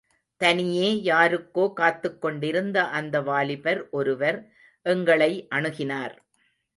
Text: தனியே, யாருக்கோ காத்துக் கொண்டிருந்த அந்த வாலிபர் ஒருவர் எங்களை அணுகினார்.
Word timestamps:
தனியே, 0.37 1.01
யாருக்கோ 1.03 1.73
காத்துக் 1.73 2.21
கொண்டிருந்த 2.21 2.83
அந்த 2.83 3.21
வாலிபர் 3.21 3.89
ஒருவர் 3.89 4.51
எங்களை 4.81 5.47
அணுகினார். 5.55 6.15